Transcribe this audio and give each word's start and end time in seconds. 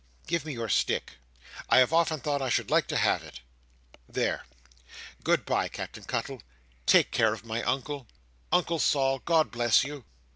Give 0.25 0.45
me 0.45 0.53
your 0.53 0.67
stick. 0.67 1.17
I 1.69 1.77
have 1.77 1.93
often 1.93 2.21
thought 2.21 2.41
I 2.41 2.49
should 2.49 2.71
like 2.71 2.87
to 2.87 2.97
have 2.97 3.21
it. 3.21 3.41
There! 4.09 4.45
Good 5.23 5.45
bye, 5.45 5.67
Captain 5.67 6.05
Cuttle! 6.05 6.41
Take 6.87 7.11
care 7.11 7.35
of 7.35 7.45
my 7.45 7.61
Uncle! 7.61 8.07
Uncle 8.51 8.79
Sol, 8.79 9.19
God 9.19 9.51
bless 9.51 9.83
you!" 9.83 10.05